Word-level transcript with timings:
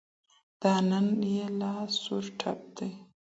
دا 0.61 0.73
نن 0.89 1.07
يې 1.33 1.45
لا 1.59 1.73
سور 2.01 2.25
ټپ 2.39 2.59
دی 2.77 2.91